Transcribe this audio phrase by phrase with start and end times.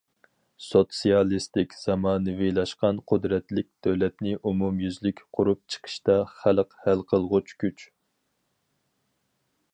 [0.67, 7.89] سوتسىيالىستىك زامانىۋىلاشقان قۇدرەتلىك دۆلەتنى ئومۇميۈزلۈك قۇرۇپ چىقىشتا خەلق ھەل قىلغۇچ كۈچ.